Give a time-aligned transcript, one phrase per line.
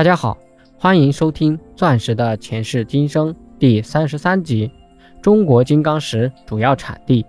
[0.00, 0.38] 大家好，
[0.78, 4.72] 欢迎收听《钻石的前世今生》第三十三集。
[5.20, 7.22] 中国金刚石主要产地。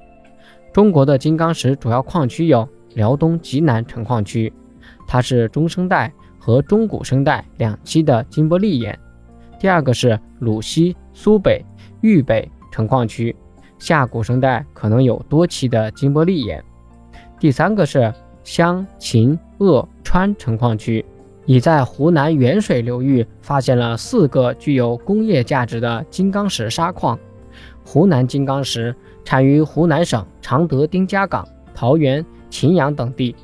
[0.72, 4.54] 中国的金刚石主要矿区有辽东极南成矿区，
[5.06, 8.98] 它是中生代和中古生代两期的金伯利岩。
[9.60, 11.62] 第二个是鲁西、苏北、
[12.00, 13.36] 豫北成矿区，
[13.80, 16.64] 下古生代可能有多期的金伯利岩。
[17.38, 18.14] 第三个是
[18.46, 21.06] 湘、秦、鄂、川成矿区。
[21.46, 27.18] 已在湖南沅水流域发现了四个具有工业价值的金刚石砂矿。
[27.84, 33.36] 湖南金刚石产于湖南省常德丁家港、桃源、秦阳等地。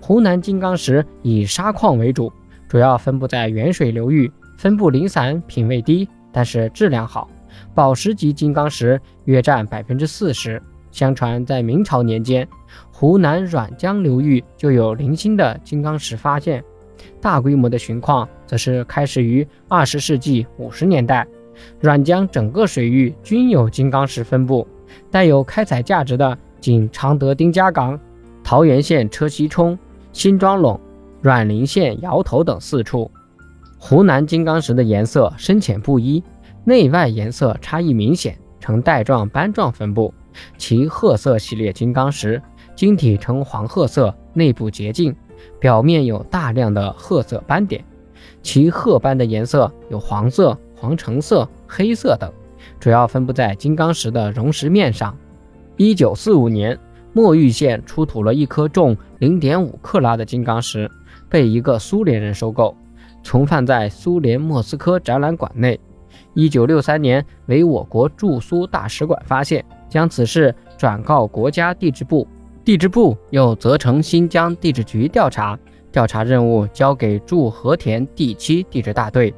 [0.00, 2.30] 湖南金刚石以砂矿为主，
[2.68, 7.28] 主要分布在沅水流域，分布零散，品位低，但是质量好。
[7.72, 10.60] 宝石级金刚石约占百分之四十。
[10.90, 12.46] 相传在明朝年间，
[12.92, 16.62] 湖南沅江流域就有零星的金刚石发现。
[17.20, 21.26] 大规模的寻矿则是开始于二十世纪五十年代，
[21.82, 24.66] 沅江整个水域均有金刚石分布，
[25.10, 27.98] 带有开采价值的仅常德丁家港、
[28.42, 29.78] 桃源县车溪冲、
[30.12, 30.78] 新庄陇、
[31.20, 33.10] 阮陵县窑头等四处。
[33.78, 36.22] 湖南金刚石的颜色深浅不一，
[36.64, 40.12] 内外颜色差异明显，呈带状斑状分布。
[40.58, 42.42] 其褐色系列金刚石
[42.74, 45.14] 晶体呈黄褐色，内部洁净。
[45.58, 47.84] 表面有大量的褐色斑点，
[48.42, 52.30] 其褐斑的颜色有黄色、黄橙色、黑色等，
[52.78, 55.16] 主要分布在金刚石的溶石面上。
[55.76, 56.78] 一九四五年，
[57.12, 60.90] 墨玉县出土了一颗重零点五克拉的金刚石，
[61.28, 62.76] 被一个苏联人收购，
[63.22, 65.78] 存放在苏联莫斯科展览馆内。
[66.34, 72.26] 一九六三年，为我国驻苏大使馆发现，将此事转告国家地质部。
[72.64, 75.58] 地质部又责成新疆地质局调查，
[75.92, 79.34] 调查任务交给驻和田第七地质大队。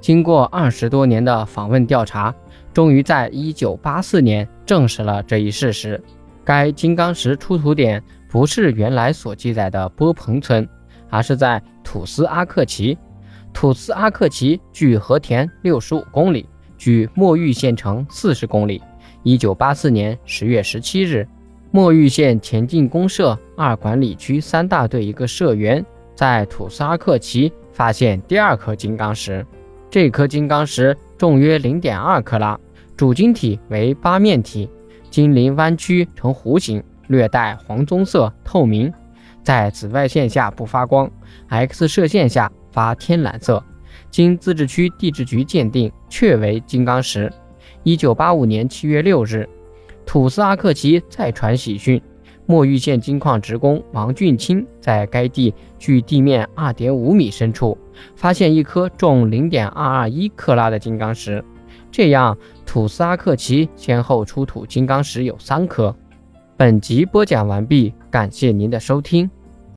[0.00, 2.32] 经过二十多年的访问调查，
[2.72, 6.00] 终于在一九八四年证实了这一事实。
[6.44, 10.66] 该金刚石出土点不是原来所记载的波棚村，
[11.10, 12.96] 而是在土司阿克旗。
[13.52, 18.80] 土司阿克旗距和田六十五公里，距墨玉县城四十公里。
[19.24, 21.26] 一九八四年十月十七日。
[21.70, 25.84] 墨玉县前进公社二管理区三大队一个社员
[26.14, 29.44] 在土司阿克旗发现第二颗金刚石，
[29.90, 32.58] 这颗金刚石重约零点二克拉，
[32.96, 34.68] 主晶体为八面体，
[35.10, 38.90] 晶鳞弯曲呈弧形，略带黄棕色，透明，
[39.44, 41.08] 在紫外线下不发光
[41.48, 43.62] ，X 射线下发天蓝色，
[44.10, 47.30] 经自治区地质局鉴定，确为金刚石。
[47.82, 49.46] 一九八五年七月六日。
[50.08, 52.00] 土司阿克奇再传喜讯，
[52.46, 57.76] 墨玉县金矿职工王俊清在该地距地面二点五米深处
[58.16, 61.44] 发现一颗重零点二二一克拉的金刚石。
[61.92, 65.94] 这样，土司阿克奇先后出土金刚石有三颗。
[66.56, 69.30] 本集播讲完毕，感谢您的收听。